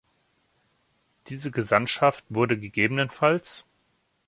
Diese 1.27 1.51
Gesandtschaft 1.51 2.25
wurde 2.27 2.57
ggf. 2.57 3.63